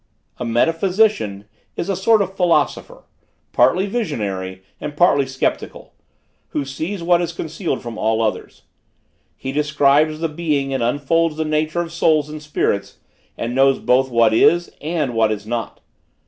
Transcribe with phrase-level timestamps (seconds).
[0.39, 1.45] "A metaphysician
[1.75, 3.03] is a sort of philosopher,
[3.53, 5.93] partly visionary and partly sceptical,
[6.47, 8.63] who sees what is concealed from all others.
[9.37, 12.97] He describes the being and unfolds the nature of souls and spirits,
[13.37, 15.81] and knows both what is, and what is not.